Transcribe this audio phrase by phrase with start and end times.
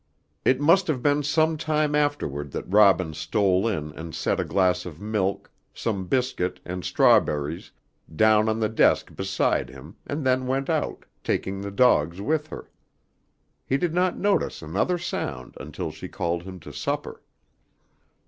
[0.43, 4.83] It must have been some time afterward that Robin stole in and set a glass
[4.83, 7.69] of milk, some biscuit and strawberries,
[8.15, 12.71] down on the desk beside him and then went out, taking the dogs with her.
[13.63, 17.21] He did not notice another sound until she called him to supper.